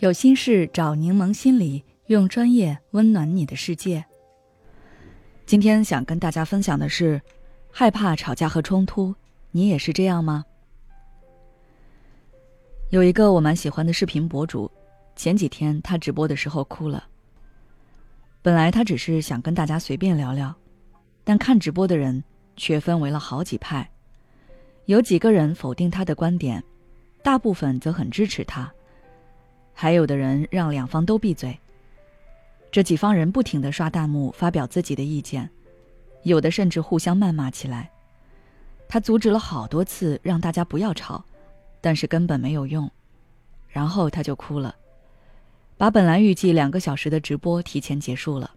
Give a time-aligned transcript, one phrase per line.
[0.00, 4.02] 有心事找柠檬心理，用专业温暖你的世界。
[5.44, 7.20] 今天想跟大家分享的是，
[7.70, 9.14] 害怕吵架和冲突，
[9.50, 10.42] 你也是这样吗？
[12.88, 14.70] 有一个我蛮喜欢的视频博主，
[15.16, 17.04] 前几天他直播的时候哭了。
[18.40, 20.54] 本来他只是想跟大家随便聊聊，
[21.24, 22.24] 但看直播的人
[22.56, 23.86] 却分为了好几派，
[24.86, 26.64] 有几个人否定他的观点，
[27.22, 28.72] 大部分则很支持他。
[29.72, 31.58] 还有的人让两方都闭嘴。
[32.70, 35.50] 这几方人不停的刷弹幕，发表自己的意见，
[36.22, 37.90] 有的甚至互相谩骂起来。
[38.88, 41.24] 他阻止了好多次，让大家不要吵，
[41.80, 42.90] 但是根本没有用。
[43.68, 44.74] 然后他就哭了，
[45.76, 48.50] 把本来预计两个小时的直播提前结束了。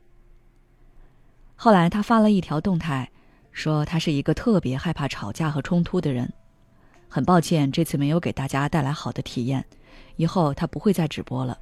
[1.56, 3.10] 后来他发了一条动态，
[3.52, 6.34] 说他是一个特别害怕吵架和冲突的人，
[7.08, 9.64] 很抱歉这次没有给大家带来好的体验。
[10.16, 11.58] 以后他不会再直播了。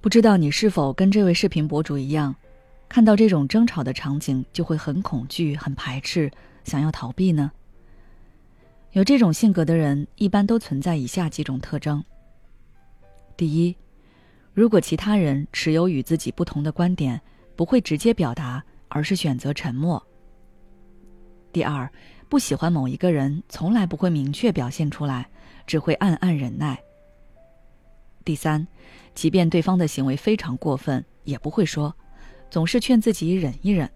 [0.00, 2.34] 不知道你是否跟这位视频博主一样，
[2.88, 6.30] 看到这种争吵的场景就会很恐惧、很排斥，
[6.64, 7.50] 想要逃避呢？
[8.92, 12.02] 有这种性格的人一般都存在以下几种特征：
[13.36, 13.76] 第一，
[14.54, 17.20] 如果其他人持有与自己不同的观点，
[17.54, 20.00] 不会直接表达，而是选择沉默；
[21.52, 21.90] 第二，
[22.28, 25.28] 不喜欢某一个人，从来不会明确表现出来。
[25.68, 26.82] 只会暗暗忍耐。
[28.24, 28.66] 第三，
[29.14, 31.94] 即便对方的行为非常过分，也不会说，
[32.50, 33.88] 总是劝自己忍一忍。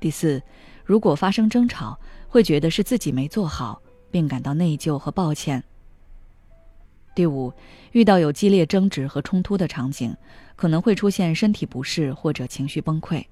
[0.00, 0.42] 第四，
[0.84, 3.80] 如果发生争吵，会觉得是自己没做好，
[4.10, 5.62] 并感到内疚和抱歉。
[7.14, 7.52] 第五，
[7.92, 10.16] 遇到有激烈争执和冲突的场景，
[10.56, 13.24] 可能会出现身体不适或者情绪崩溃。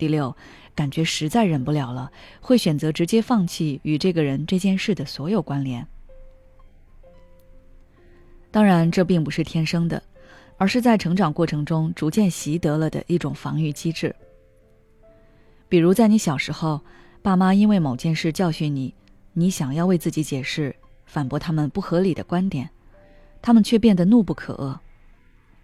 [0.00, 0.34] 第六，
[0.74, 5.86] 感觉实在忍不了了，会选择直接放弃与这个人这件事的所有关联。
[8.50, 10.02] 当然，这并不是天生的，
[10.56, 14.16] 而是在成长过程中逐渐习得了的一种防御机制。
[15.68, 16.80] 比如，在你小时候，
[17.20, 18.94] 爸妈因为某件事教训你，
[19.34, 22.70] 你想要为自己解释、反驳他们不合理的观点，
[23.42, 24.78] 他们却变得怒不可遏。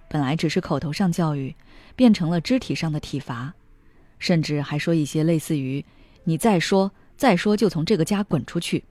[0.09, 1.53] 本来只是口头上教育，
[1.97, 3.53] 变成了肢体上的体罚。
[4.19, 5.85] 甚至还说一些类似于
[6.25, 8.85] “你再说再说就从这个家滚出去”，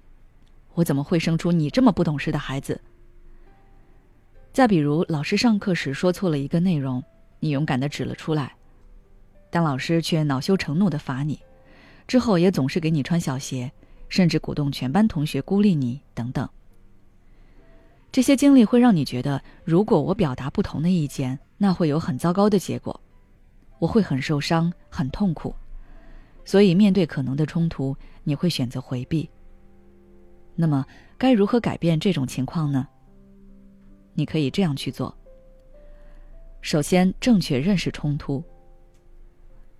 [0.75, 2.79] 我怎么会生出你这么不懂事的孩子？
[4.53, 7.03] 再比如，老师上课时说错了一个内容，
[7.39, 8.55] 你勇敢的指了出来，
[9.49, 11.39] 但老师却恼羞成怒的罚你，
[12.07, 13.71] 之后也总是给你穿小鞋，
[14.07, 16.47] 甚至鼓动全班同学孤立你等等。
[18.11, 22.97] 这些经历会让你觉得，如果我表达不同的意见，那会有很糟糕的结果。
[23.79, 25.53] 我会很受伤，很痛苦，
[26.43, 29.29] 所以面对可能的冲突，你会选择回避。
[30.55, 30.85] 那么，
[31.17, 32.87] 该如何改变这种情况呢？
[34.13, 35.15] 你可以这样去做。
[36.61, 38.43] 首先，正确认识冲突。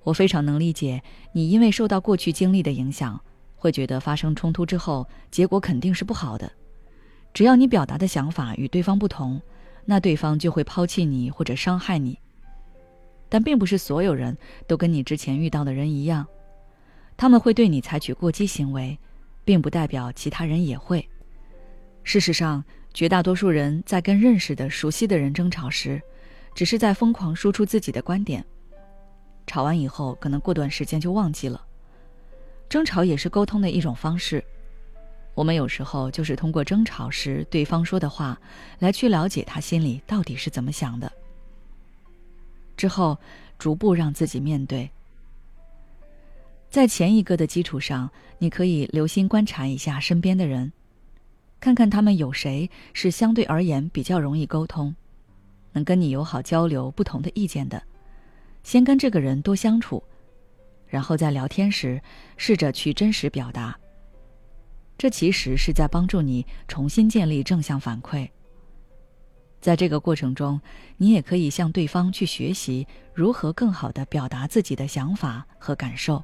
[0.04, 1.02] 我非常能理解
[1.34, 3.20] 你，因为受到过去经历的影响，
[3.56, 6.52] 会觉得发生冲突之后，结果肯定是不好的。
[7.34, 9.42] 只要你表达的想法与对方不同，
[9.86, 12.20] 那对方就会抛弃你或者伤害你。
[13.30, 14.38] 但并不是所有人
[14.68, 16.26] 都跟你之前遇到的人一样，
[17.18, 18.98] 他们会对你采取过激行为，
[19.44, 21.08] 并不代表其他人也会。
[22.04, 26.02] 事实上，绝大多数人在跟认识的、熟悉的人争吵时，
[26.54, 28.46] 只是在疯狂输出自己的观点。
[29.48, 31.66] 吵完以后，可能过段时间就忘记了。
[32.70, 34.44] 争吵也是沟通的一种方式，
[35.34, 38.40] 我们有时候就是通过争吵时对方说的话，
[38.80, 41.12] 来去了解他心里到底是怎么想的。
[42.76, 43.18] 之后，
[43.58, 44.90] 逐步让自己面对。
[46.70, 50.74] 在前一个的基础上，你可以留心观察一下身边的人，
[51.60, 54.94] 看看他们有谁是相对而言比较容易沟通，
[55.72, 57.82] 能跟你友好交流不同的意见的。
[58.64, 60.04] 先跟这个人多相处，
[60.88, 62.02] 然后在聊天时
[62.36, 63.78] 试着去真实表达。
[64.98, 68.30] 这其实是在帮助你重新建立正向反馈。
[69.66, 70.62] 在这个过程中，
[70.96, 76.24] 你也可以向对方去学习如何更好的表达自己的想法和感受。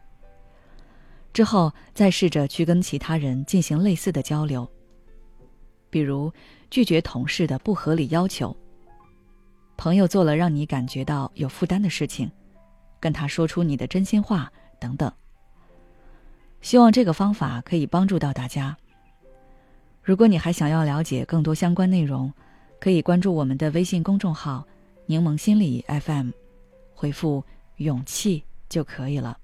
[1.34, 4.70] 之后再试着去跟其他人进行类似的交流，
[5.90, 6.32] 比如
[6.70, 8.56] 拒绝同事的不合理要求，
[9.76, 12.32] 朋友做了让你感觉到有负担的事情，
[13.00, 15.12] 跟他说出你的真心话等等。
[16.62, 18.78] 希望这个方法可以帮助到大家。
[20.04, 22.32] 如果你还想要了解更多相关内容，
[22.82, 24.68] 可以关注我们的微信公众号
[25.06, 26.32] “柠檬心理 FM”，
[26.96, 27.44] 回复
[27.78, 29.38] “勇气”就可以了。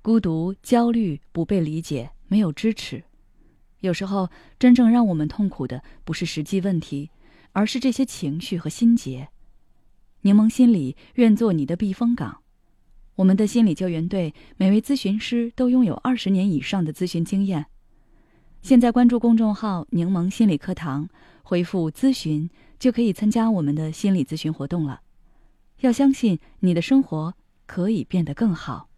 [0.00, 3.04] 孤独、焦虑、不被理解、没有支持，
[3.80, 7.10] 有时候，真正让我们痛苦的不是实际问题，
[7.52, 9.28] 而是这些情绪和心结。
[10.22, 12.38] 柠檬心理愿做你的避风港。
[13.16, 17.66] 我们的心理救援队每位咨询师都拥有二十年以上的咨询经验。
[18.62, 21.08] 现在关注公众号“柠檬心理课堂”，
[21.42, 22.48] 回复“咨询”
[22.78, 25.00] 就可以参加我们的心理咨询活动了。
[25.80, 27.34] 要相信你的生活
[27.66, 28.91] 可以变得更好。